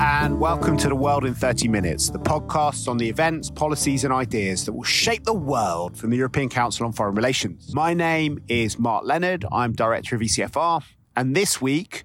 [0.00, 4.12] and welcome to The World in 30 Minutes, the podcast on the events, policies, and
[4.12, 7.74] ideas that will shape the world from the European Council on Foreign Relations.
[7.74, 9.44] My name is Mark Leonard.
[9.50, 10.82] I'm director of ECFR.
[11.16, 12.04] And this week,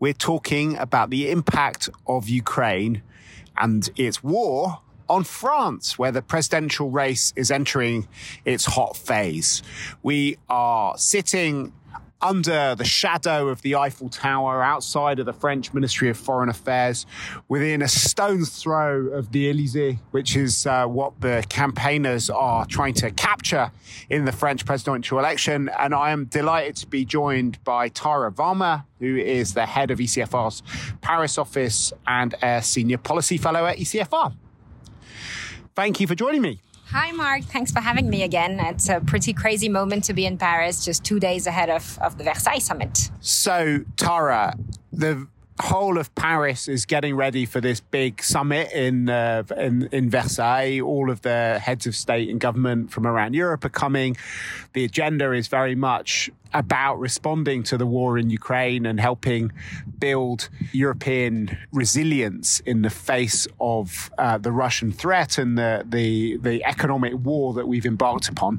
[0.00, 3.02] we're talking about the impact of Ukraine
[3.56, 8.08] and its war on France, where the presidential race is entering
[8.44, 9.62] its hot phase.
[10.02, 11.72] We are sitting
[12.20, 17.06] under the shadow of the Eiffel Tower outside of the French Ministry of Foreign Affairs,
[17.48, 22.94] within a stone's throw of the Elysee, which is uh, what the campaigners are trying
[22.94, 23.70] to capture
[24.10, 25.70] in the French presidential election.
[25.78, 29.98] And I am delighted to be joined by Tara Varma, who is the head of
[29.98, 30.62] ECFR's
[31.00, 34.34] Paris office and a senior policy fellow at ECFR.
[35.74, 36.60] Thank you for joining me.
[36.90, 37.42] Hi, Mark.
[37.42, 38.58] Thanks for having me again.
[38.60, 42.16] It's a pretty crazy moment to be in Paris, just two days ahead of, of
[42.16, 43.10] the Versailles summit.
[43.20, 44.54] So, Tara,
[44.90, 45.28] the
[45.60, 50.80] whole of Paris is getting ready for this big summit in, uh, in, in Versailles.
[50.80, 54.16] All of the heads of state and government from around Europe are coming.
[54.72, 59.52] The agenda is very much about responding to the war in Ukraine and helping
[59.98, 66.64] build European resilience in the face of uh, the Russian threat and the, the the
[66.64, 68.56] economic war that we've embarked upon.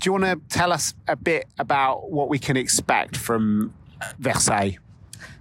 [0.00, 3.72] Do you want to tell us a bit about what we can expect from
[4.18, 4.78] Versailles?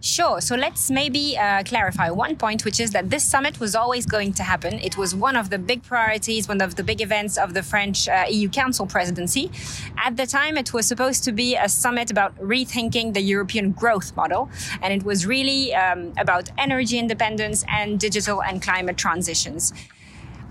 [0.01, 0.39] Sure.
[0.41, 4.33] So let's maybe uh, clarify one point, which is that this summit was always going
[4.33, 4.75] to happen.
[4.75, 8.07] It was one of the big priorities, one of the big events of the French
[8.07, 9.51] uh, EU Council presidency.
[9.97, 14.15] At the time, it was supposed to be a summit about rethinking the European growth
[14.15, 14.49] model.
[14.81, 19.73] And it was really um, about energy independence and digital and climate transitions.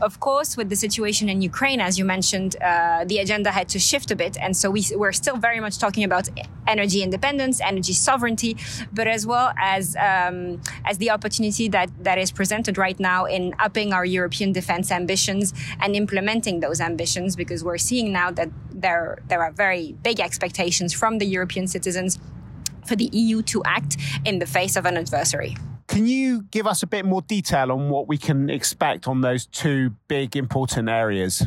[0.00, 3.78] Of course, with the situation in Ukraine, as you mentioned, uh, the agenda had to
[3.78, 4.36] shift a bit.
[4.36, 6.28] And so we, we're still very much talking about
[6.66, 8.58] energy independence, energy sovereignty,
[8.92, 13.54] but as well as, um, as the opportunity that, that is presented right now in
[13.58, 19.18] upping our European defense ambitions and implementing those ambitions, because we're seeing now that there,
[19.28, 22.18] there are very big expectations from the European citizens
[22.84, 23.96] for the EU to act
[24.26, 25.56] in the face of an adversary.
[25.86, 29.46] Can you give us a bit more detail on what we can expect on those
[29.46, 31.46] two big important areas?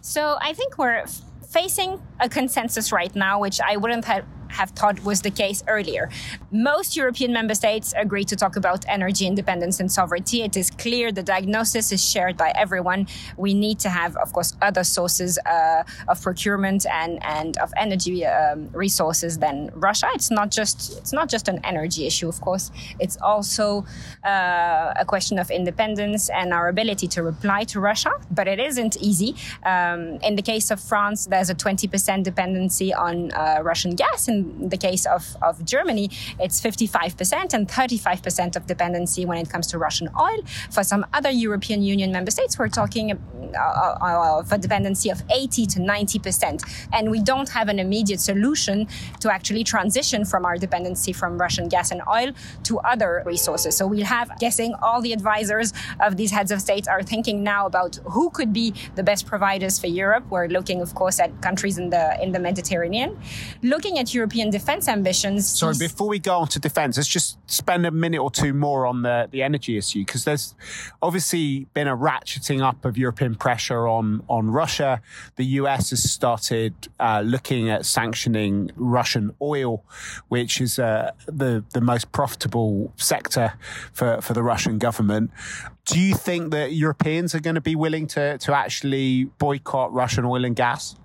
[0.00, 1.04] So I think we're
[1.48, 6.08] facing a consensus right now, which I wouldn't have have thought was the case earlier.
[6.50, 10.42] Most European member states agree to talk about energy independence and sovereignty.
[10.42, 13.06] It is clear the diagnosis is shared by everyone.
[13.36, 18.24] We need to have, of course, other sources uh, of procurement and, and of energy
[18.24, 20.08] um, resources than Russia.
[20.14, 22.70] It's not just it's not just an energy issue, of course.
[22.98, 23.84] It's also
[24.24, 28.12] uh, a question of independence and our ability to reply to Russia.
[28.30, 29.34] But it isn't easy.
[29.64, 34.43] Um, in the case of France, there's a 20% dependency on uh, Russian gas in
[34.68, 39.78] the case of, of Germany, it's 55% and 35% of dependency when it comes to
[39.78, 40.38] Russian oil.
[40.70, 45.22] For some other European Union member states, we're talking uh, uh, of a dependency of
[45.30, 46.88] 80 to 90%.
[46.92, 48.88] And we don't have an immediate solution
[49.20, 52.32] to actually transition from our dependency from Russian gas and oil
[52.64, 53.76] to other resources.
[53.76, 57.66] So we'll have, guessing all the advisors of these heads of states are thinking now
[57.66, 60.24] about who could be the best providers for Europe.
[60.30, 63.18] We're looking, of course, at countries in the in the Mediterranean.
[63.62, 65.48] Looking at European European defence ambitions.
[65.48, 68.84] Sorry, before we go on to defence, let's just spend a minute or two more
[68.84, 70.56] on the, the energy issue because there's
[71.00, 75.00] obviously been a ratcheting up of European pressure on, on Russia.
[75.36, 79.84] The US has started uh, looking at sanctioning Russian oil,
[80.28, 83.52] which is uh, the, the most profitable sector
[83.92, 85.30] for, for the Russian government.
[85.84, 90.24] Do you think that Europeans are going to be willing to, to actually boycott Russian
[90.24, 90.96] oil and gas?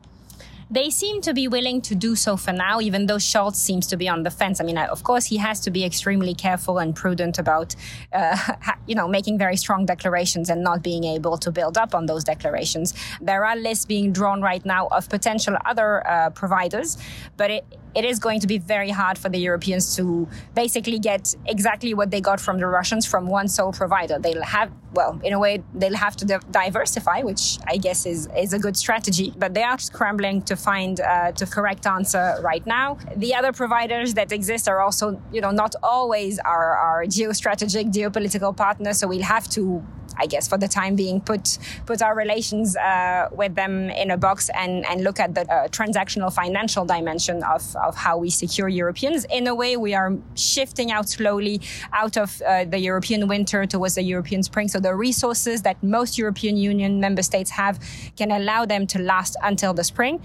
[0.71, 3.97] They seem to be willing to do so for now, even though Scholz seems to
[3.97, 4.61] be on the fence.
[4.61, 7.75] I mean, of course, he has to be extremely careful and prudent about,
[8.13, 8.37] uh,
[8.87, 12.23] you know, making very strong declarations and not being able to build up on those
[12.23, 12.93] declarations.
[13.19, 16.99] There are lists being drawn right now of potential other uh, providers,
[17.35, 21.35] but it, it is going to be very hard for the Europeans to basically get
[21.45, 24.19] exactly what they got from the Russians from one sole provider.
[24.19, 28.53] They'll have, well, in a way, they'll have to diversify, which I guess is, is
[28.53, 32.97] a good strategy, but they are scrambling to find uh, the correct answer right now.
[33.15, 38.55] The other providers that exist are also, you know, not always our, our geostrategic, geopolitical
[38.55, 39.83] partners, so we'll have to
[40.19, 44.17] I guess, for the time being, put put our relations uh, with them in a
[44.17, 48.67] box and and look at the uh, transactional financial dimension of of how we secure
[48.67, 49.25] Europeans.
[49.29, 51.61] In a way, we are shifting out slowly
[51.93, 54.67] out of uh, the European winter towards the European spring.
[54.67, 57.79] So the resources that most European Union member states have
[58.17, 60.21] can allow them to last until the spring.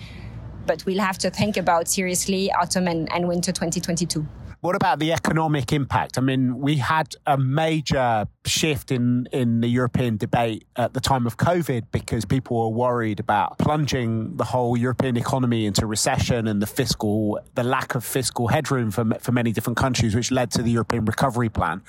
[0.67, 4.26] But we'll have to think about seriously autumn and, and winter 2022.
[4.64, 6.16] What about the economic impact?
[6.16, 11.26] I mean, we had a major shift in, in the European debate at the time
[11.26, 16.62] of COVID because people were worried about plunging the whole European economy into recession and
[16.62, 20.62] the fiscal, the lack of fiscal headroom for, for many different countries, which led to
[20.62, 21.82] the European recovery plan.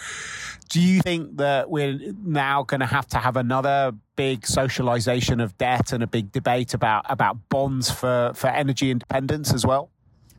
[0.68, 5.58] Do you think that we're now going to have to have another big socialization of
[5.58, 9.92] debt and a big debate about, about bonds for, for energy independence as well?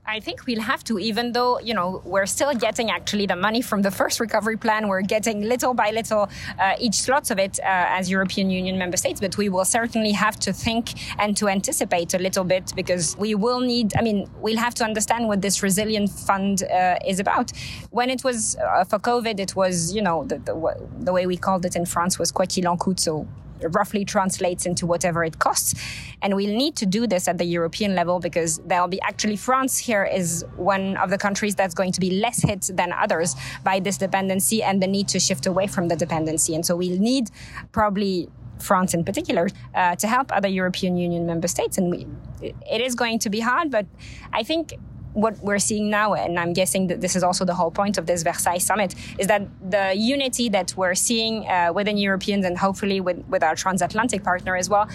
[0.08, 3.60] I think we'll have to, even though, you know, we're still getting actually the money
[3.60, 4.86] from the first recovery plan.
[4.86, 6.28] We're getting little by little
[6.60, 7.64] uh, each slot of it uh,
[7.98, 12.14] as European Union member states, but we will certainly have to think and to anticipate
[12.14, 15.60] a little bit because we will need, I mean, we'll have to understand what this
[15.62, 17.50] resilient fund uh, is about.
[17.90, 20.54] When it was uh, for COVID, it was, you know, the, the,
[21.00, 23.00] the, way we called it in France was quoi qu'il en coûte.
[23.00, 23.26] So
[23.62, 25.74] roughly translates into whatever it costs.
[26.22, 29.78] And we'll need to do this at the European level because there'll be actually France
[29.78, 33.80] here is one of the countries that's going to be less hit than others by
[33.80, 36.54] this dependency and the need to shift away from the dependency.
[36.54, 37.30] And so we'll need
[37.72, 41.78] probably France in particular, uh, to help other European Union member states.
[41.78, 42.06] And we,
[42.42, 43.86] it is going to be hard, but
[44.32, 44.74] I think
[45.16, 48.04] what we're seeing now, and I'm guessing that this is also the whole point of
[48.04, 53.00] this Versailles summit, is that the unity that we're seeing uh, within Europeans and hopefully
[53.00, 54.88] with, with our transatlantic partner as well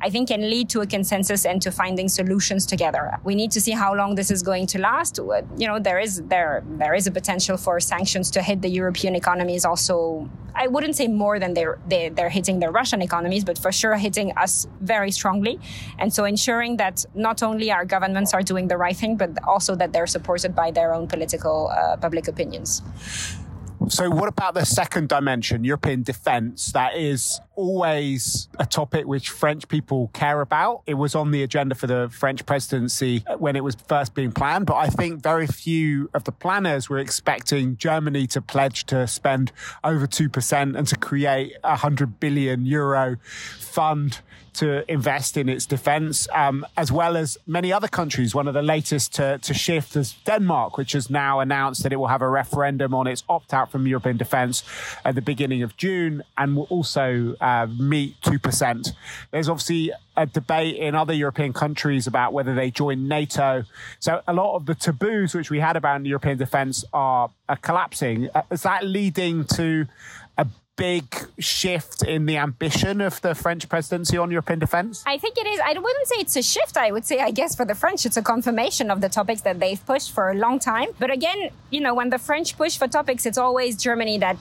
[0.00, 3.18] I think can lead to a consensus and to finding solutions together.
[3.24, 5.18] We need to see how long this is going to last.
[5.18, 9.14] You know, there is there there is a potential for sanctions to hit the European
[9.16, 9.64] economies.
[9.64, 13.72] Also, I wouldn't say more than they're they, they're hitting the Russian economies, but for
[13.72, 15.58] sure hitting us very strongly.
[15.98, 19.74] And so ensuring that not only our governments are doing the right thing, but also
[19.76, 22.82] that they're supported by their own political uh, public opinions.
[23.88, 26.72] So, what about the second dimension, European defence?
[26.72, 30.82] That is always a topic which French people care about.
[30.86, 34.66] It was on the agenda for the French presidency when it was first being planned,
[34.66, 39.50] but I think very few of the planners were expecting Germany to pledge to spend
[39.82, 43.16] over 2% and to create a 100 billion euro
[43.58, 44.20] fund
[44.58, 48.34] to invest in its defence, um, as well as many other countries.
[48.34, 51.96] One of the latest to, to shift is Denmark, which has now announced that it
[51.96, 54.64] will have a referendum on its opt out from European defence
[55.04, 57.47] at the beginning of June and will also uh,
[57.78, 58.92] meet 2%.
[59.30, 63.64] There's obviously a debate in other European countries about whether they join NATO.
[64.00, 68.28] So a lot of the taboos which we had about European defence are, are collapsing.
[68.34, 69.86] Uh, is that leading to
[70.36, 70.46] a
[70.78, 71.04] big
[71.38, 75.02] shift in the ambition of the French presidency on European defence?
[75.06, 75.60] I think it is.
[75.60, 76.76] I wouldn't say it's a shift.
[76.76, 79.58] I would say, I guess, for the French, it's a confirmation of the topics that
[79.60, 80.88] they've pushed for a long time.
[80.98, 84.36] But again, you know, when the French push for topics, it's always Germany that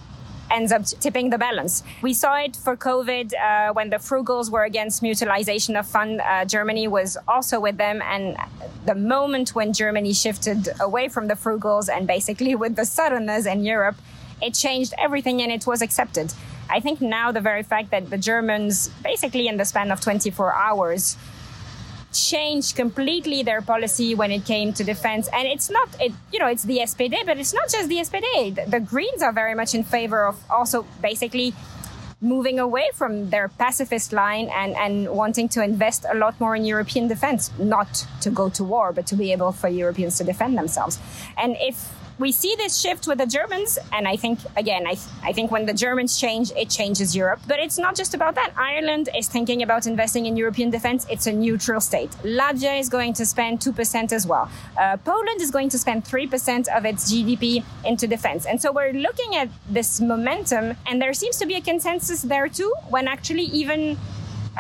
[0.52, 1.84] ends up tipping the balance.
[2.02, 6.22] We saw it for COVID uh, when the frugals were against mutualization of fund.
[6.22, 8.38] Uh, Germany was also with them, and
[8.86, 13.64] the moment when Germany shifted away from the frugals and basically with the southerners in
[13.64, 13.98] Europe,
[14.42, 16.34] it changed everything and it was accepted.
[16.70, 20.54] I think now the very fact that the Germans, basically in the span of 24
[20.54, 21.18] hours,
[22.18, 25.30] changed completely their policy when it came to defense.
[25.34, 28.56] And it's not, it, you know, it's the SPD, but it's not just the SPD.
[28.56, 31.54] The, the Greens are very much in favor of also basically
[32.20, 36.66] moving away from their pacifist line and, and wanting to invest a lot more in
[36.66, 40.58] European defense, not to go to war, but to be able for Europeans to defend
[40.58, 41.00] themselves.
[41.38, 45.08] And if we see this shift with the Germans, and I think again, I, th-
[45.24, 47.40] I think when the Germans change, it changes Europe.
[47.48, 48.52] But it's not just about that.
[48.58, 51.06] Ireland is thinking about investing in European defense.
[51.10, 52.10] It's a neutral state.
[52.24, 54.50] Latvia is going to spend two percent as well.
[54.80, 58.72] Uh, Poland is going to spend three percent of its GDP into defense, and so
[58.72, 62.74] we're looking at this momentum, and there seems to be a consensus there too.
[62.90, 63.98] When actually even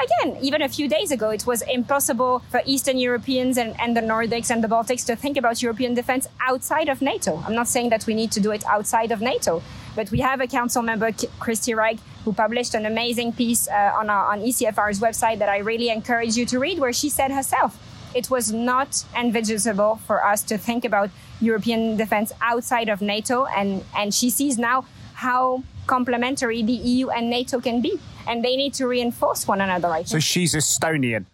[0.05, 4.01] again, even a few days ago, it was impossible for Eastern Europeans and, and the
[4.01, 7.43] Nordics and the Baltics to think about European defense outside of NATO.
[7.45, 9.61] I'm not saying that we need to do it outside of NATO,
[9.95, 14.09] but we have a council member, Kristi Raik, who published an amazing piece uh, on,
[14.09, 17.77] our, on ECFR's website that I really encourage you to read, where she said herself,
[18.13, 23.45] it was not envisageable for us to think about European defense outside of NATO.
[23.45, 28.55] And, and she sees now how complementary the EU and NATO can be and they
[28.55, 29.87] need to reinforce one another.
[29.87, 30.07] I think.
[30.07, 31.25] So she's Estonian.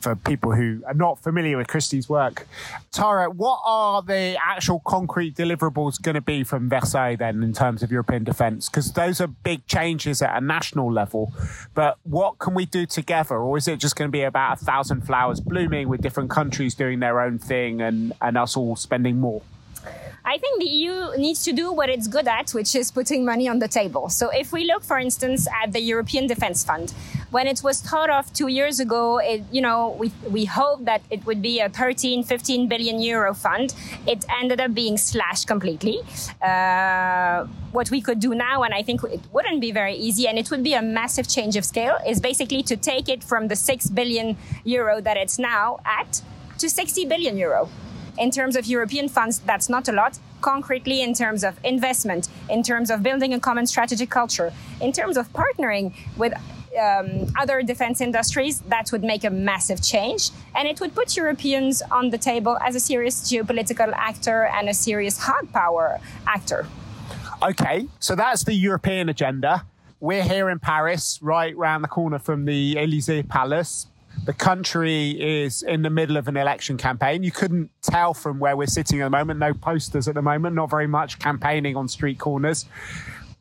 [0.00, 2.46] For people who are not familiar with Kristi's work,
[2.92, 7.82] Tara, what are the actual concrete deliverables going to be from Versailles then in terms
[7.82, 8.68] of European defence?
[8.68, 11.32] Because those are big changes at a national level.
[11.72, 14.64] But what can we do together, or is it just going to be about a
[14.66, 19.18] thousand flowers blooming with different countries doing their own thing and, and us all spending
[19.18, 19.40] more?
[20.26, 23.46] I think the EU needs to do what it's good at, which is putting money
[23.46, 24.08] on the table.
[24.08, 26.94] So if we look, for instance, at the European Defence Fund,
[27.30, 31.02] when it was thought of two years ago, it, you know, we, we hoped that
[31.10, 33.74] it would be a 13, 15 billion euro fund.
[34.06, 36.00] It ended up being slashed completely.
[36.40, 40.38] Uh, what we could do now, and I think it wouldn't be very easy, and
[40.38, 43.56] it would be a massive change of scale, is basically to take it from the
[43.56, 46.22] 6 billion euro that it's now at
[46.58, 47.68] to 60 billion euro.
[48.18, 50.18] In terms of European funds, that's not a lot.
[50.40, 55.16] Concretely, in terms of investment, in terms of building a common strategic culture, in terms
[55.16, 56.32] of partnering with
[56.80, 60.30] um, other defense industries, that would make a massive change.
[60.54, 64.74] And it would put Europeans on the table as a serious geopolitical actor and a
[64.74, 66.66] serious hard power actor.
[67.42, 69.66] Okay, so that's the European agenda.
[70.00, 73.86] We're here in Paris, right round the corner from the Elysee Palace.
[74.24, 77.22] The country is in the middle of an election campaign.
[77.22, 79.38] You couldn't tell from where we're sitting at the moment.
[79.38, 82.66] No posters at the moment, not very much campaigning on street corners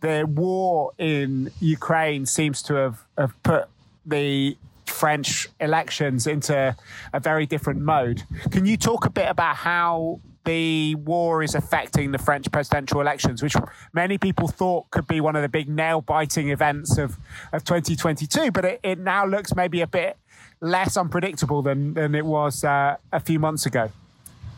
[0.04, 3.70] the war in Ukraine seems to have, have put
[4.06, 6.75] the French elections into
[7.13, 8.24] a very different mode.
[8.52, 13.42] Can you talk a bit about how the war is affecting the French presidential elections,
[13.42, 13.56] which
[13.94, 17.18] many people thought could be one of the big nail biting events of,
[17.54, 20.18] of 2022, but it, it, now looks maybe a bit
[20.63, 23.91] less unpredictable than, than it was uh, a few months ago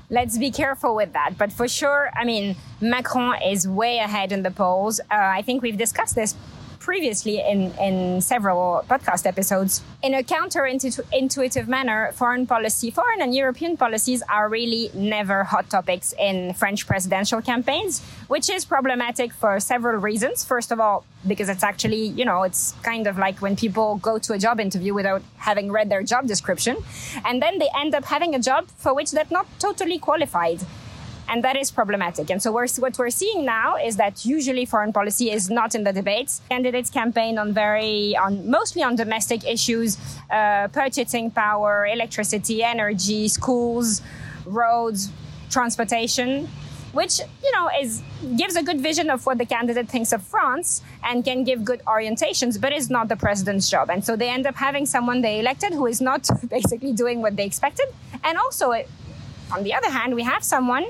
[0.09, 1.38] let's be careful with that.
[1.38, 5.00] But for sure, I mean, Macron is way ahead in the polls.
[5.00, 6.35] Uh, I think we've discussed this
[6.85, 9.81] previously in, in several podcast episodes.
[10.03, 16.13] In a counterintuitive manner, foreign policy, foreign and European policies are really never hot topics
[16.19, 20.45] in French presidential campaigns, which is problematic for several reasons.
[20.45, 24.19] First of all, because it's actually, you know, it's kind of like when people go
[24.19, 26.77] to a job interview without having read their job description,
[27.25, 30.59] and then they end up having a job for which they're not totally qualified
[31.27, 32.29] and that is problematic.
[32.29, 35.84] And so we're, what we're seeing now is that usually foreign policy is not in
[35.84, 36.41] the debates.
[36.50, 39.98] Candidates campaign on very, on mostly on domestic issues,
[40.29, 44.01] uh, purchasing power, electricity, energy, schools,
[44.46, 45.10] roads,
[45.50, 46.48] transportation,
[46.94, 48.01] which you know is
[48.38, 51.82] gives a good vision of what the candidate thinks of France and can give good
[51.86, 53.89] orientations, but is not the president's job.
[53.89, 57.36] And so they end up having someone they elected who is not basically doing what
[57.36, 57.88] they expected.
[58.24, 58.72] And also,
[59.51, 60.86] on the other hand, we have someone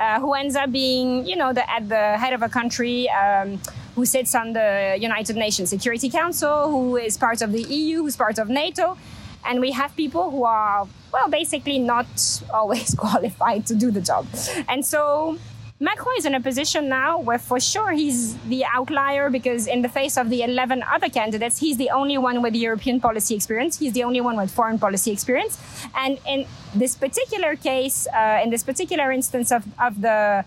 [0.00, 3.60] uh, who ends up being, you know, the, at the head of a country um,
[3.94, 8.16] who sits on the United Nations Security Council, who is part of the EU, who's
[8.16, 8.96] part of NATO.
[9.44, 14.26] And we have people who are, well, basically not always qualified to do the job.
[14.68, 15.38] And so
[15.82, 19.88] Macron is in a position now where for sure he's the outlier because in the
[19.88, 23.78] face of the 11 other candidates, he's the only one with European policy experience.
[23.78, 25.58] He's the only one with foreign policy experience.
[25.96, 30.44] And in this particular case, uh, in this particular instance of, of the,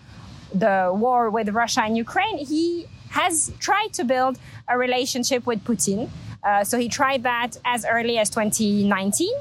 [0.54, 4.38] the war with Russia and Ukraine, he has tried to build
[4.68, 6.10] a relationship with Putin.
[6.44, 9.34] Uh, so he tried that as early as 2019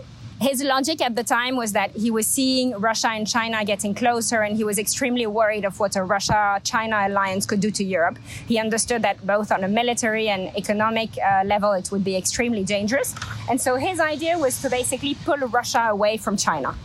[0.44, 4.42] his logic at the time was that he was seeing Russia and China getting closer,
[4.42, 8.20] and he was extremely worried of what a Russia China alliance could do to Europe.
[8.48, 12.64] He understood that both on a military and economic uh, level, it would be extremely
[12.64, 13.16] dangerous.
[13.50, 16.76] And so his idea was to basically pull Russia away from China.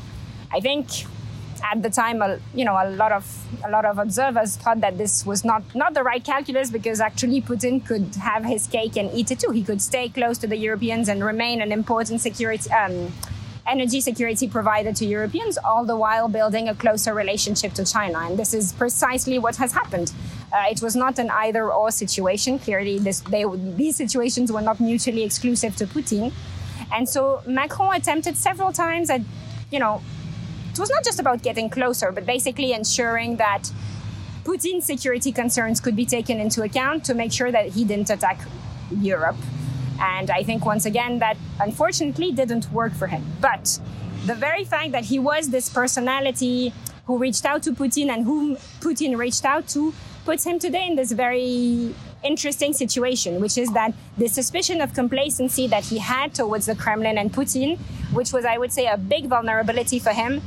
[0.53, 0.87] I think
[1.65, 2.23] at the time,
[2.55, 3.25] you know, a lot of
[3.65, 7.43] a lot of observers thought that this was not not the right calculus because actually
[7.43, 9.50] Putin could have his cake and eat it too.
[9.50, 12.71] He could stay close to the Europeans and remain an important security.
[12.71, 13.12] Um,
[13.68, 18.18] energy security provider to Europeans, all the while building a closer relationship to China.
[18.20, 20.12] And this is precisely what has happened.
[20.52, 22.58] Uh, it was not an either or situation.
[22.58, 23.44] Clearly, this, they,
[23.76, 26.32] these situations were not mutually exclusive to Putin.
[26.92, 29.20] And so Macron attempted several times at,
[29.70, 30.02] you know,
[30.72, 33.70] it was not just about getting closer, but basically ensuring that
[34.44, 38.40] Putin's security concerns could be taken into account to make sure that he didn't attack
[38.90, 39.37] Europe.
[39.99, 43.25] And I think once again that unfortunately didn't work for him.
[43.40, 43.78] But
[44.26, 46.73] the very fact that he was this personality
[47.07, 50.95] who reached out to Putin and whom Putin reached out to puts him today in
[50.95, 56.67] this very interesting situation, which is that the suspicion of complacency that he had towards
[56.67, 57.78] the Kremlin and Putin,
[58.12, 60.43] which was, I would say, a big vulnerability for him,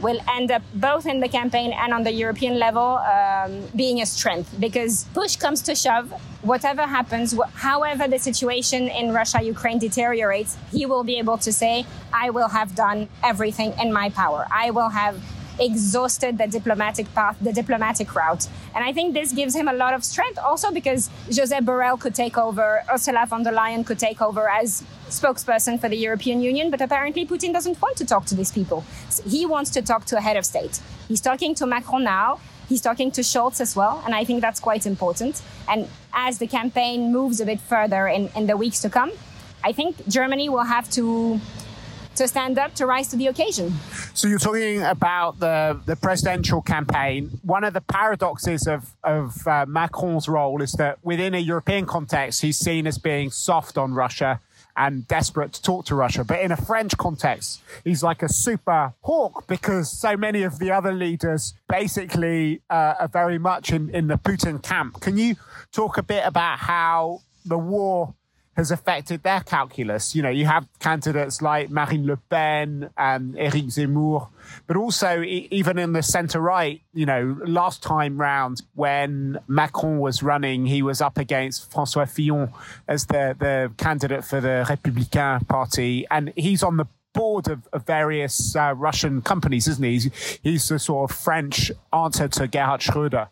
[0.00, 4.06] will end up both in the campaign and on the European level um, being a
[4.06, 6.10] strength because push comes to shove.
[6.42, 11.52] Whatever happens, wh- however the situation in Russia Ukraine deteriorates, he will be able to
[11.52, 14.46] say, I will have done everything in my power.
[14.50, 15.16] I will have
[15.60, 18.48] exhausted the diplomatic path, the diplomatic route.
[18.74, 22.14] And I think this gives him a lot of strength also because Josep Borrell could
[22.14, 26.70] take over, Ursula von der Leyen could take over as spokesperson for the European Union,
[26.70, 28.84] but apparently Putin doesn't want to talk to these people.
[29.26, 30.80] He wants to talk to a head of state.
[31.08, 32.40] He's talking to Macron now.
[32.68, 35.42] He's talking to Scholz as well, and I think that's quite important.
[35.68, 39.10] And as the campaign moves a bit further in, in the weeks to come,
[39.64, 41.40] I think Germany will have to
[42.16, 43.72] to stand up to rise to the occasion.
[44.14, 47.40] So you're talking about the, the presidential campaign.
[47.42, 52.42] One of the paradoxes of, of uh, Macron's role is that within a European context,
[52.42, 54.40] he's seen as being soft on Russia
[54.80, 56.24] and desperate to talk to Russia.
[56.24, 60.70] But in a French context, he's like a super hawk because so many of the
[60.70, 65.00] other leaders basically uh, are very much in, in the Putin camp.
[65.00, 65.36] Can you
[65.70, 68.14] talk a bit about how the war
[68.56, 70.14] has affected their calculus.
[70.14, 74.28] You know, you have candidates like Marine Le Pen and Eric Zemmour,
[74.66, 80.22] but also even in the centre right, you know, last time round when Macron was
[80.22, 82.52] running, he was up against Francois Fillon
[82.88, 87.84] as the, the candidate for the Républicain Party, and he's on the board of, of
[87.86, 89.92] various uh, Russian companies, isn't he?
[89.92, 93.28] He's, he's the sort of French answer to Gerhard Schröder.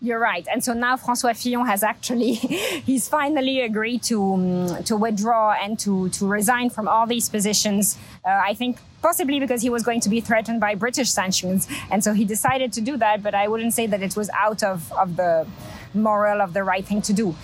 [0.00, 0.46] You're right.
[0.52, 2.34] And so now François Fillon has actually,
[2.88, 7.98] he's finally agreed to, um, to withdraw and to, to resign from all these positions.
[8.24, 11.68] Uh, I think possibly because he was going to be threatened by British sanctions.
[11.90, 14.62] And so he decided to do that, but I wouldn't say that it was out
[14.62, 15.46] of, of the
[15.92, 17.34] moral of the right thing to do.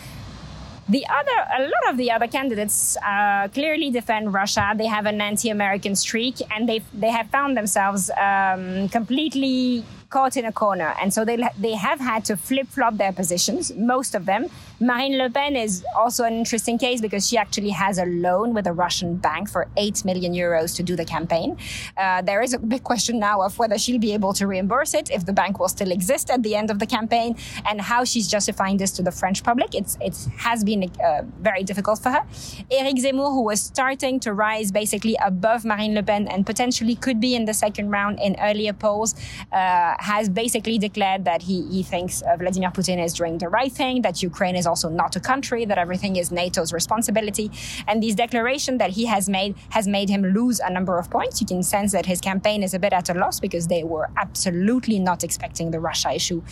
[0.88, 4.73] The other, a lot of the other candidates uh, clearly defend Russia.
[4.75, 10.44] They have an anti-American streak, and they they have found themselves um, completely caught in
[10.44, 10.94] a corner.
[11.00, 14.48] And so they, they have had to flip flop their positions, most of them.
[14.80, 18.64] Marine Le Pen is also an interesting case because she actually has a loan with
[18.68, 21.56] a Russian bank for 8 million euros to do the campaign.
[21.97, 25.11] Uh, there is a big question now of whether she'll be able to reimburse it,
[25.11, 27.37] if the bank will still exist at the end of the campaign,
[27.68, 29.75] and how she's justifying this to the French public.
[29.75, 32.23] It's, it has been uh, very difficult for her.
[32.70, 37.20] Eric Zemmour, who was starting to rise basically above Marine Le Pen and potentially could
[37.20, 39.16] be in the second round in earlier polls,
[39.50, 43.73] uh, has basically declared that he, he thinks uh, Vladimir Putin is doing the right
[43.73, 47.50] thing, that Ukraine is also not a country, that everything is NATO's responsibility.
[47.88, 51.40] And this declaration that he has made has made him lose a number of points.
[51.40, 54.08] You can sense that his campaign is a bit at a loss because they were
[54.16, 56.42] absolutely not expecting the Russia issue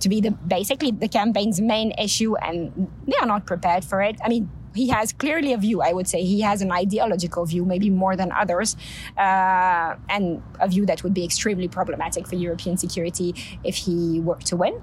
[0.00, 4.16] to be the basically the campaign's main issue, and they are not prepared for it.
[4.24, 5.80] I mean, he has clearly a view.
[5.80, 8.76] I would say he has an ideological view, maybe more than others,
[9.16, 14.36] uh, and a view that would be extremely problematic for European security if he were
[14.36, 14.80] to win.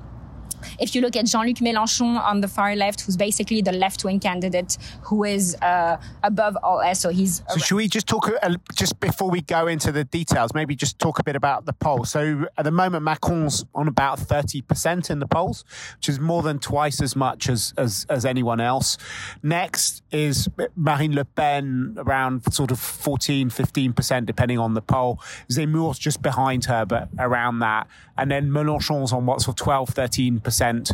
[0.80, 4.78] If you look at Jean-Luc Mélenchon on the far left, who's basically the left-wing candidate
[5.02, 7.44] who is uh, above all else, so he's.
[7.50, 10.54] So should we just talk uh, just before we go into the details?
[10.54, 12.06] Maybe just talk a bit about the poll.
[12.06, 15.66] So at the moment, Macron's on about thirty percent in the polls,
[15.98, 18.98] which is more than twice as much as as, as anyone else.
[19.42, 25.20] Next is Marine Le Pen, around sort of 14, 15 percent, depending on the poll.
[25.52, 29.90] Zemmour's just behind her, but around that, and then Mélenchon's on what sort of 12,
[29.90, 30.92] 13 percent percent,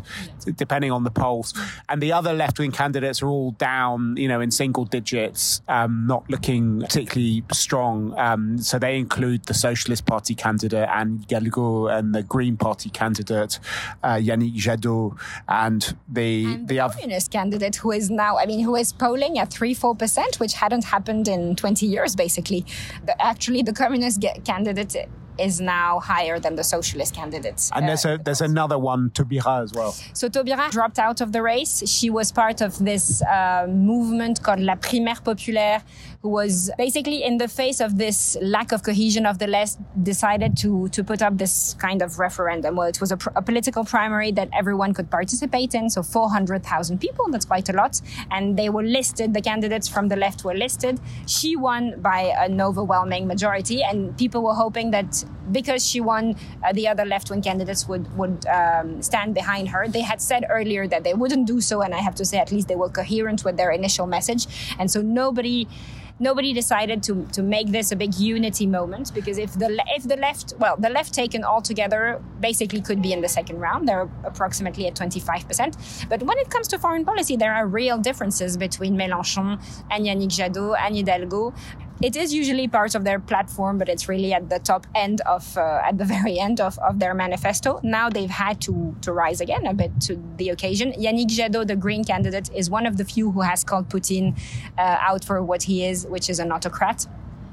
[0.55, 1.53] depending on the polls.
[1.89, 6.07] And the other left wing candidates are all down, you know, in single digits, um,
[6.07, 8.17] not looking particularly strong.
[8.17, 13.59] Um, so they include the Socialist Party candidate Anne Hidalgo and the Green Party candidate
[14.03, 15.17] uh, Yannick Jadot,
[15.47, 18.93] and the and the, the other communist candidate who is now, I mean, who is
[18.93, 22.65] polling at three four percent, which hadn't happened in twenty years, basically.
[23.05, 24.95] The, actually, the communist candidate
[25.39, 27.71] is now higher than the socialist candidates.
[27.73, 29.91] And there's uh, a there's another one, Taubira as well.
[30.13, 31.83] So Taubira dropped out of the race.
[31.87, 35.81] She was part of this uh, movement called La Primaire Populaire,
[36.21, 40.57] who was basically in the face of this lack of cohesion of the left, decided
[40.57, 42.75] to to put up this kind of referendum.
[42.75, 45.89] Well, it was a, pr- a political primary that everyone could participate in.
[45.89, 48.01] So 400,000 people, that's quite a lot.
[48.31, 49.33] And they were listed.
[49.33, 50.99] The candidates from the left were listed.
[51.25, 56.73] She won by an overwhelming majority, and people were hoping that because she won, uh,
[56.73, 59.87] the other left-wing candidates would would um, stand behind her.
[59.87, 62.51] They had said earlier that they wouldn't do so, and I have to say, at
[62.51, 64.47] least they were coherent with their initial message.
[64.77, 65.67] And so nobody
[66.19, 70.17] nobody decided to, to make this a big unity moment because if the if the
[70.17, 73.87] left well the left taken all together basically could be in the second round.
[73.87, 78.57] They're approximately at 25% but when it comes to foreign policy there are real differences
[78.57, 81.53] between Mélenchon and Yannick Jadot and Hidalgo
[82.01, 85.57] it is usually part of their platform, but it's really at the top end of,
[85.57, 87.79] uh, at the very end of, of their manifesto.
[87.83, 90.93] Now they've had to, to rise again a bit to the occasion.
[90.93, 94.37] Yannick Jadot, the Green candidate, is one of the few who has called Putin
[94.77, 97.05] uh, out for what he is, which is an autocrat.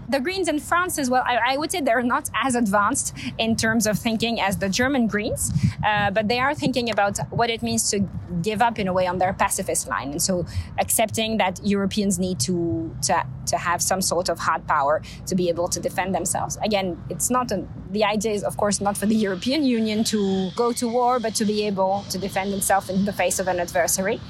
[0.09, 3.57] The Greens in France as well, I, I would say they're not as advanced in
[3.57, 5.53] terms of thinking as the German Greens,
[5.85, 8.01] uh, but they are thinking about what it means to
[8.43, 10.13] give up in a way on their pacifist line.
[10.13, 10.47] And so
[10.79, 15.49] accepting that Europeans need to, to, to have some sort of hard power to be
[15.49, 16.57] able to defend themselves.
[16.63, 17.51] Again, it's not
[17.91, 21.35] the idea is, of course, not for the European Union to go to war, but
[21.37, 24.21] to be able to defend itself in the face of an adversary.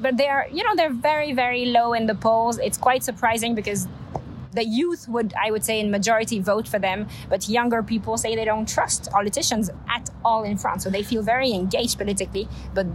[0.00, 2.58] But they're, you know, they're very, very low in the polls.
[2.58, 3.88] It's quite surprising because
[4.56, 8.34] the youth would, I would say, in majority vote for them, but younger people say
[8.34, 10.82] they don't trust politicians at all in France.
[10.82, 12.86] So they feel very engaged politically, but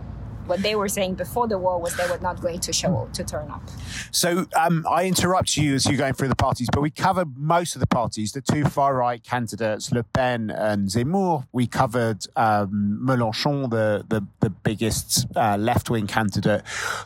[0.51, 3.23] what they were saying before the war was they were not going to show to
[3.23, 3.63] turn up.
[4.11, 7.73] So um, I interrupt you as you're going through the parties, but we covered most
[7.75, 8.33] of the parties.
[8.33, 11.45] The two far right candidates, Le Pen and Zemmour.
[11.53, 16.63] We covered um, Mélenchon, the the, the biggest uh, left wing candidate.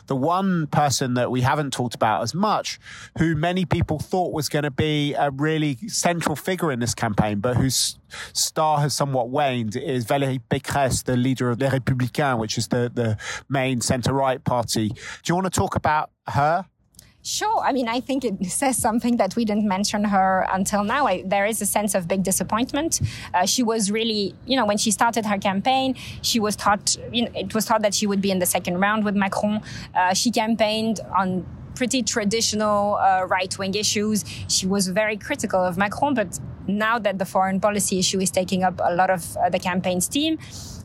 [0.08, 2.80] The one person that we haven't talked about as much,
[3.18, 7.38] who many people thought was going to be a really central figure in this campaign,
[7.38, 7.96] but whose
[8.32, 12.90] star has somewhat waned, is Valérie Pécresse, the leader of Les Républicains, which is the
[12.92, 13.16] the
[13.48, 14.88] main centre right party.
[14.88, 14.96] Do
[15.26, 16.66] you want to talk about her?
[17.26, 17.58] Sure.
[17.58, 21.08] I mean, I think it says something that we didn't mention her until now.
[21.08, 23.00] I, there is a sense of big disappointment.
[23.34, 27.24] Uh, she was really, you know, when she started her campaign, she was thought, you
[27.24, 29.60] know, it was thought that she would be in the second round with Macron.
[29.92, 31.44] Uh, she campaigned on
[31.74, 34.24] pretty traditional uh, right wing issues.
[34.46, 38.62] She was very critical of Macron, but now that the foreign policy issue is taking
[38.62, 40.38] up a lot of uh, the campaign's team,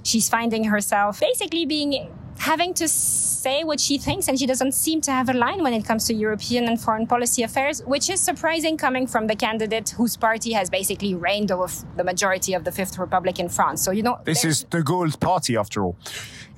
[0.03, 2.09] she's finding herself basically being
[2.41, 5.73] having to say what she thinks, and she doesn't seem to have a line when
[5.73, 9.89] it comes to European and foreign policy affairs, which is surprising coming from the candidate
[9.91, 13.83] whose party has basically reigned over the majority of the Fifth Republic in France.
[13.83, 14.19] So, you know.
[14.25, 15.95] This is de Gaulle's party, after all.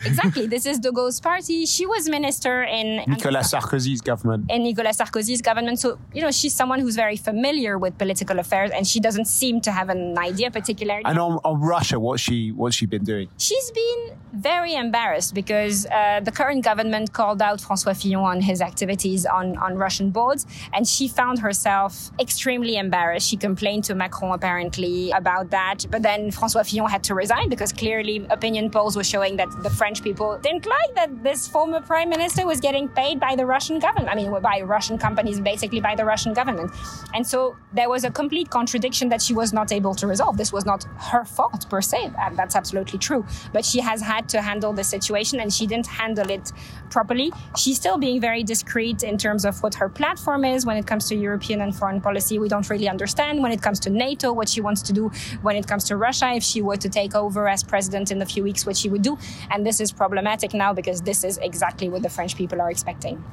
[0.05, 0.47] Exactly.
[0.47, 1.65] This is de Gaulle's party.
[1.65, 4.45] She was minister in Nicolas Sarkozy's government.
[4.49, 5.79] In Nicolas Sarkozy's government.
[5.79, 9.61] So, you know, she's someone who's very familiar with political affairs and she doesn't seem
[9.61, 11.03] to have an idea particularly.
[11.05, 13.29] And on, on Russia, what's she what's she been doing?
[13.37, 18.61] She's been very embarrassed because uh, the current government called out François Fillon on his
[18.61, 23.27] activities on, on Russian boards, and she found herself extremely embarrassed.
[23.27, 27.71] She complained to Macron apparently about that, but then François Fillon had to resign because
[27.71, 32.09] clearly opinion polls were showing that the French people didn't like that this former prime
[32.09, 34.09] minister was getting paid by the Russian government.
[34.09, 36.71] I mean, by Russian companies, basically by the Russian government.
[37.13, 40.37] And so there was a complete contradiction that she was not able to resolve.
[40.37, 42.11] This was not her fault per se.
[42.19, 43.25] And that's absolutely true.
[43.51, 46.51] But she has had to handle the situation and she didn't handle it
[46.89, 47.31] properly.
[47.57, 51.07] She's still being very discreet in terms of what her platform is when it comes
[51.09, 52.39] to European and foreign policy.
[52.39, 55.55] We don't really understand when it comes to NATO, what she wants to do when
[55.55, 56.31] it comes to Russia.
[56.33, 59.01] If she were to take over as president in a few weeks, what she would
[59.01, 59.17] do.
[59.51, 63.23] And this is problematic now because this is exactly what the French people are expecting.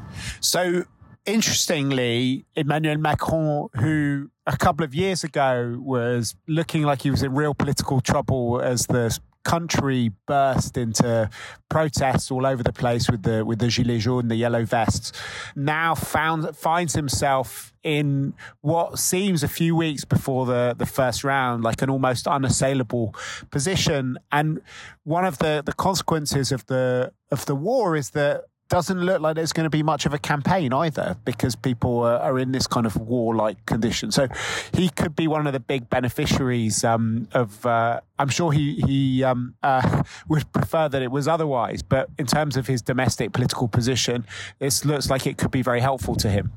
[0.41, 0.85] So,
[1.27, 7.35] interestingly, Emmanuel Macron, who a couple of years ago was looking like he was in
[7.35, 11.31] real political trouble as the country burst into
[11.69, 15.13] protests all over the place with the with the gilets jaunes, the yellow vests,
[15.57, 21.65] now found finds himself in what seems a few weeks before the the first round
[21.65, 23.15] like an almost unassailable
[23.51, 24.19] position.
[24.31, 24.61] And
[25.05, 29.35] one of the the consequences of the of the war is that doesn't look like
[29.35, 32.87] there's going to be much of a campaign either because people are, in this kind
[32.87, 34.11] of war-like condition.
[34.11, 34.29] So
[34.73, 37.67] he could be one of the big beneficiaries um, of.
[37.67, 42.27] Uh, I'm sure he he um, uh, would prefer that it was otherwise, but in
[42.27, 44.25] terms of his domestic political position,
[44.59, 46.53] this looks like it could be very helpful to him.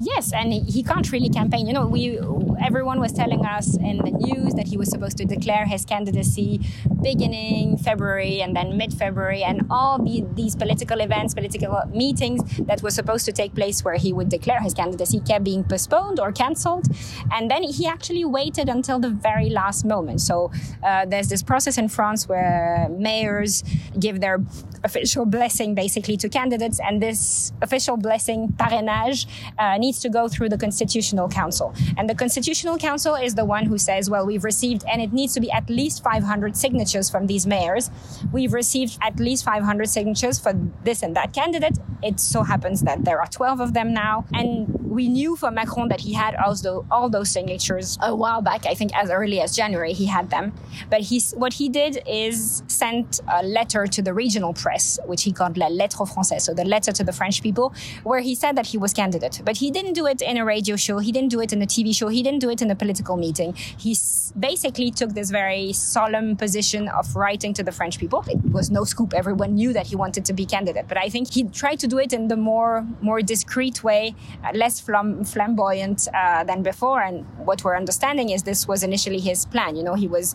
[0.00, 1.66] Yes, and he can't really campaign.
[1.66, 2.18] You know, we
[2.60, 6.60] everyone was telling us in the news that he was supposed to declare his candidacy
[7.02, 12.90] beginning February and then mid-February, and all the, these political events, political meetings that were
[12.90, 16.86] supposed to take place where he would declare his candidacy kept being postponed or cancelled,
[17.32, 20.20] and then he actually waited until the very last moment.
[20.20, 20.50] So
[20.82, 23.62] uh, there's this process in France where mayors
[23.98, 24.38] give their
[24.82, 29.26] official blessing basically to candidates, and this official blessing parrainage.
[29.58, 31.74] Uh, needs to go through the Constitutional Council.
[31.98, 35.34] And the Constitutional Council is the one who says, well, we've received, and it needs
[35.34, 37.90] to be at least 500 signatures from these mayors.
[38.32, 40.52] We've received at least 500 signatures for
[40.84, 41.78] this and that candidate.
[42.02, 44.24] It so happens that there are 12 of them now.
[44.32, 48.64] And we knew for Macron that he had also all those signatures a while back.
[48.66, 50.52] I think as early as January he had them.
[50.88, 55.32] But he's, what he did is sent a letter to the regional press, which he
[55.32, 58.66] called La Lettre Française, so the letter to the French people, where he said that
[58.66, 59.42] he was candidate.
[59.44, 60.98] But he didn't do it in a radio show.
[60.98, 62.08] He didn't do it in a TV show.
[62.08, 63.54] He didn't do it in a political meeting.
[63.54, 63.96] He
[64.38, 68.24] basically took this very solemn position of writing to the French people.
[68.28, 69.12] It was no scoop.
[69.14, 70.86] Everyone knew that he wanted to be candidate.
[70.86, 74.50] But I think he tried to do it in the more more discreet way, uh,
[74.54, 77.00] less flam- flamboyant uh, than before.
[77.00, 79.76] And what we're understanding is this was initially his plan.
[79.76, 80.34] You know, he was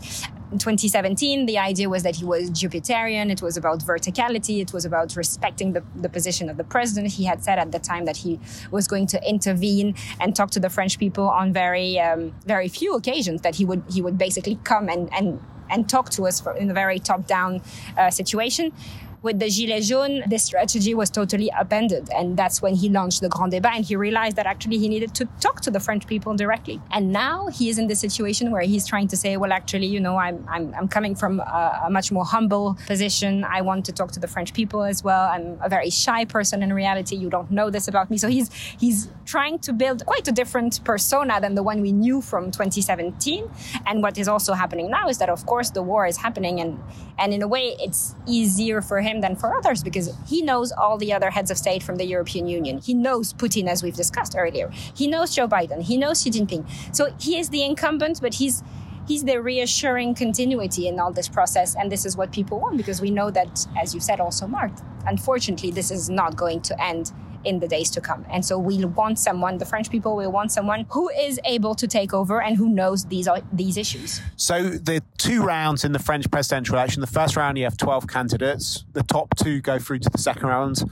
[0.57, 3.31] 2017, the idea was that he was Jupiterian.
[3.31, 4.61] It was about verticality.
[4.61, 7.13] It was about respecting the, the position of the president.
[7.13, 8.39] He had said at the time that he
[8.71, 12.95] was going to intervene and talk to the French people on very, um, very few
[12.95, 13.41] occasions.
[13.41, 16.71] That he would he would basically come and and and talk to us for, in
[16.71, 17.61] a very top down
[17.97, 18.73] uh, situation
[19.21, 22.09] with the Gilets jaunes, this strategy was totally upended.
[22.15, 25.13] And that's when he launched the Grand Débat and he realized that actually he needed
[25.15, 26.81] to talk to the French people directly.
[26.91, 29.99] And now he is in the situation where he's trying to say, well, actually, you
[29.99, 33.43] know, I'm, I'm, I'm coming from a, a much more humble position.
[33.43, 35.25] I want to talk to the French people as well.
[35.29, 37.15] I'm a very shy person in reality.
[37.15, 38.17] You don't know this about me.
[38.17, 42.21] So he's, he's trying to build quite a different persona than the one we knew
[42.21, 43.49] from 2017.
[43.85, 46.61] And what is also happening now is that, of course, the war is happening.
[46.61, 46.79] And,
[47.17, 50.71] and in a way, it's easier for him him than for others because he knows
[50.71, 52.79] all the other heads of state from the European Union.
[52.79, 54.69] He knows Putin, as we've discussed earlier.
[54.95, 55.81] He knows Joe Biden.
[55.81, 56.65] He knows Xi Jinping.
[56.95, 58.63] So he is the incumbent, but he's
[59.07, 61.75] he's the reassuring continuity in all this process.
[61.75, 64.71] And this is what people want because we know that, as you said, also, Mark,
[65.07, 67.11] unfortunately, this is not going to end
[67.43, 68.25] in the days to come.
[68.29, 71.87] And so we want someone, the French people will want someone who is able to
[71.87, 74.21] take over and who knows these are these issues.
[74.35, 78.07] So the two rounds in the French presidential election, the first round you have 12
[78.07, 80.83] candidates, the top two go through to the second round.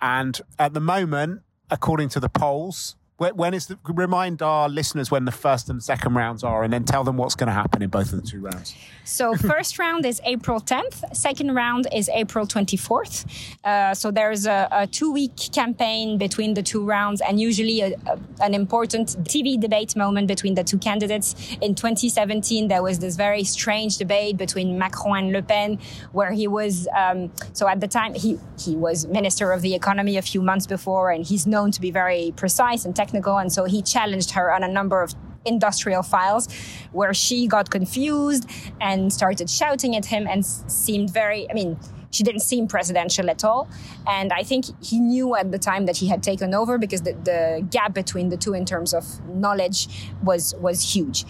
[0.00, 5.24] And at the moment, according to the polls, when is the remind our listeners when
[5.24, 7.88] the first and second rounds are, and then tell them what's going to happen in
[7.88, 8.74] both of the two rounds.
[9.04, 11.14] So first round is April 10th.
[11.14, 13.24] Second round is April 24th.
[13.62, 18.18] Uh, so there's a, a two-week campaign between the two rounds, and usually a, a,
[18.40, 21.56] an important TV debate moment between the two candidates.
[21.60, 25.78] In 2017, there was this very strange debate between Macron and Le Pen,
[26.10, 26.88] where he was.
[26.96, 30.66] Um, so at the time, he he was minister of the economy a few months
[30.66, 33.03] before, and he's known to be very precise and technical.
[33.12, 35.14] And so he challenged her on a number of
[35.44, 36.48] industrial files
[36.92, 38.48] where she got confused
[38.80, 41.78] and started shouting at him and seemed very, I mean,
[42.10, 43.68] she didn't seem presidential at all.
[44.06, 47.12] And I think he knew at the time that he had taken over because the,
[47.12, 49.88] the gap between the two in terms of knowledge
[50.22, 51.24] was, was huge.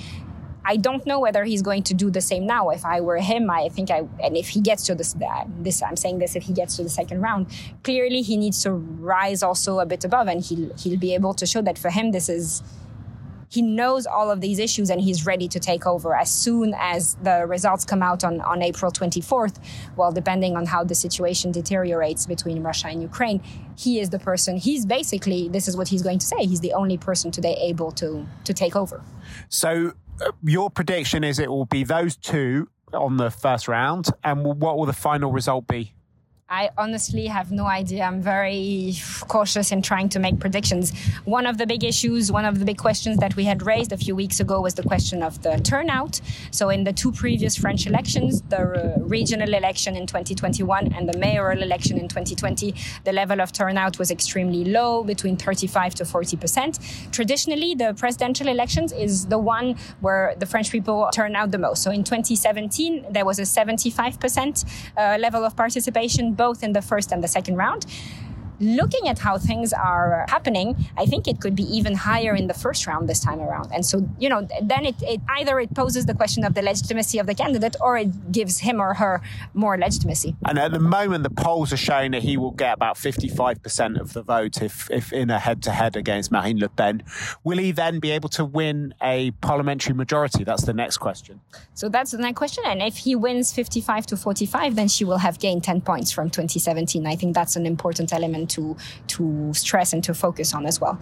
[0.64, 2.70] I don't know whether he's going to do the same now.
[2.70, 5.14] If I were him, I think I, and if he gets to this,
[5.58, 7.46] this, I'm saying this, if he gets to the second round,
[7.82, 11.44] clearly he needs to rise also a bit above and he'll, he'll be able to
[11.44, 12.62] show that for him, this is,
[13.50, 17.14] he knows all of these issues and he's ready to take over as soon as
[17.22, 19.58] the results come out on, on April 24th.
[19.96, 23.42] Well, depending on how the situation deteriorates between Russia and Ukraine,
[23.76, 26.72] he is the person, he's basically, this is what he's going to say, he's the
[26.72, 29.02] only person today able to, to take over.
[29.50, 29.92] So
[30.42, 34.86] your prediction is it will be those two on the first round, and what will
[34.86, 35.94] the final result be?
[36.50, 38.02] I honestly have no idea.
[38.02, 38.96] I'm very
[39.28, 40.92] cautious in trying to make predictions.
[41.24, 43.96] One of the big issues, one of the big questions that we had raised a
[43.96, 46.20] few weeks ago was the question of the turnout.
[46.50, 51.62] So, in the two previous French elections, the regional election in 2021 and the mayoral
[51.62, 56.78] election in 2020, the level of turnout was extremely low, between 35 to 40 percent.
[57.10, 61.82] Traditionally, the presidential elections is the one where the French people turn out the most.
[61.82, 64.64] So, in 2017, there was a 75 percent
[64.98, 67.86] uh, level of participation both in the first and the second round
[68.60, 72.54] looking at how things are happening, I think it could be even higher in the
[72.54, 73.70] first round this time around.
[73.72, 77.18] And so, you know, then it, it, either it poses the question of the legitimacy
[77.18, 79.22] of the candidate or it gives him or her
[79.54, 80.36] more legitimacy.
[80.46, 84.12] And at the moment, the polls are showing that he will get about 55% of
[84.12, 87.02] the vote if, if in a head to head against Marine Le Pen.
[87.42, 90.44] Will he then be able to win a parliamentary majority?
[90.44, 91.40] That's the next question.
[91.74, 92.64] So that's the next question.
[92.66, 96.30] And if he wins 55 to 45, then she will have gained 10 points from
[96.30, 97.06] 2017.
[97.06, 98.76] I think that's an important element to
[99.08, 100.98] to stress and to focus on as well.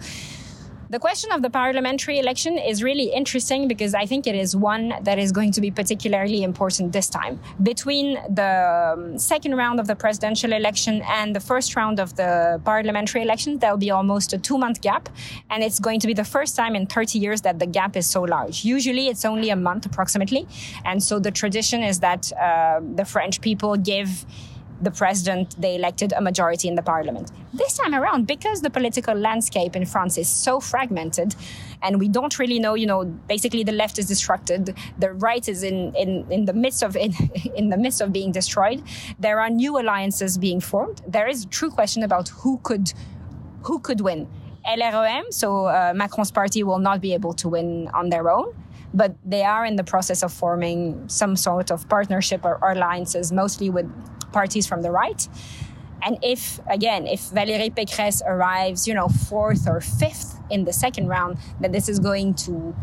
[0.93, 4.93] The question of the parliamentary election is really interesting because I think it is one
[5.01, 7.39] that is going to be particularly important this time.
[7.63, 12.61] Between the um, second round of the presidential election and the first round of the
[12.63, 15.09] parliamentary election, there'll be almost a two month gap.
[15.49, 18.07] And it's going to be the first time in 30 years that the gap is
[18.07, 18.63] so large.
[18.63, 20.47] Usually it's only a month approximately.
[20.85, 24.27] And so the tradition is that uh, the French people give
[24.83, 27.31] the president, they elected a majority in the parliament.
[27.53, 31.35] This time around, because the political landscape in France is so fragmented,
[31.81, 35.63] and we don't really know, you know, basically the left is destructed, the right is
[35.63, 37.13] in, in, in the midst of in,
[37.55, 38.83] in the midst of being destroyed.
[39.19, 41.01] There are new alliances being formed.
[41.07, 42.93] There is a true question about who could
[43.63, 44.27] who could win.
[44.67, 48.53] LREM, so uh, Macron's party, will not be able to win on their own
[48.93, 53.69] but they are in the process of forming some sort of partnership or, alliances, mostly
[53.69, 53.89] with
[54.33, 55.27] parties from the right.
[56.05, 61.07] And if, again, if Valérie Pécresse arrives, you know, fourth or fifth in the second
[61.07, 62.75] round, then this is going to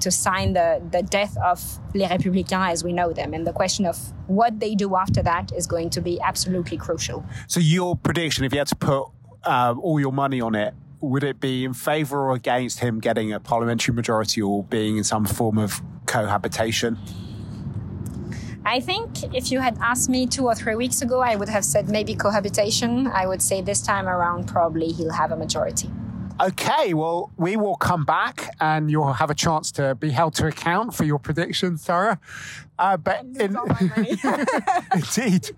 [0.00, 1.60] to sign the, the death of
[1.92, 3.34] Les Républicains as we know them.
[3.34, 3.96] And the question of
[4.28, 7.24] what they do after that is going to be absolutely crucial.
[7.48, 9.08] So, your prediction, if you had to put
[9.44, 13.32] uh, all your money on it, would it be in favour or against him getting
[13.32, 16.98] a parliamentary majority or being in some form of cohabitation?
[18.64, 21.64] I think if you had asked me two or three weeks ago, I would have
[21.64, 23.06] said maybe cohabitation.
[23.06, 25.90] I would say this time around, probably he'll have a majority.
[26.40, 30.46] Okay, well, we will come back and you'll have a chance to be held to
[30.46, 32.20] account for your predictions, Sarah.
[32.78, 33.56] Uh, but in,
[34.94, 35.50] indeed,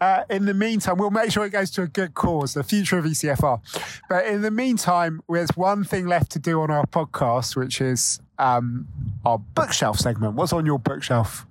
[0.00, 2.96] uh, in the meantime, we'll make sure it goes to a good cause, the future
[2.96, 3.60] of ECFR.
[4.08, 8.20] But in the meantime, there's one thing left to do on our podcast, which is
[8.38, 8.88] um,
[9.26, 10.34] our bookshelf segment.
[10.34, 11.46] What's on your bookshelf?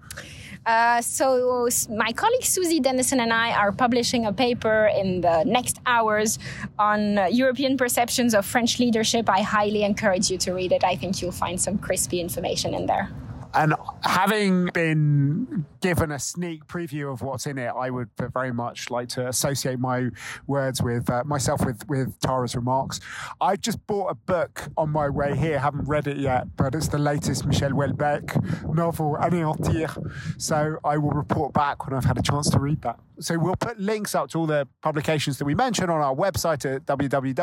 [0.65, 5.79] Uh, so my colleague Susie Dennison and I are publishing a paper in the next
[5.85, 6.39] hours
[6.79, 9.29] on European perceptions of French leadership.
[9.29, 10.83] I highly encourage you to read it.
[10.83, 13.09] I think you'll find some crispy information in there.
[13.55, 18.89] And having been given a sneak preview of what's in it, I would very much
[18.89, 20.09] like to associate my
[20.47, 22.99] words with uh, myself with, with Tara's remarks.
[23.39, 26.87] I've just bought a book on my way here, haven't read it yet, but it's
[26.87, 30.41] the latest Michel Houellebecq novel, Anéantir.
[30.41, 32.99] So I will report back when I've had a chance to read that.
[33.19, 36.65] So we'll put links up to all the publications that we mentioned on our website
[36.65, 37.35] at www.ecfr.eu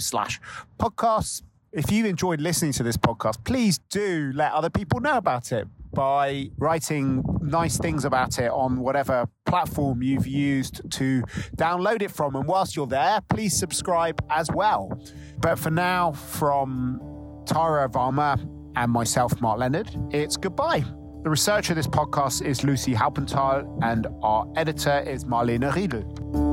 [0.00, 0.40] slash
[0.78, 1.42] podcasts
[1.78, 5.66] if you've enjoyed listening to this podcast, please do let other people know about it
[5.94, 11.22] by writing nice things about it on whatever platform you've used to
[11.56, 12.36] download it from.
[12.36, 15.00] And whilst you're there, please subscribe as well.
[15.38, 17.00] But for now, from
[17.46, 18.40] Tara Varma
[18.76, 20.84] and myself, Mark Leonard, it's goodbye.
[21.22, 26.47] The researcher of this podcast is Lucy Haupenthal, and our editor is Marlene Riedel.